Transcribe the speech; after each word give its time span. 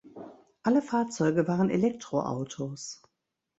Alle 0.63 0.81
Fahrzeuge 0.81 1.47
waren 1.47 1.69
Elektroautos. 1.69 3.03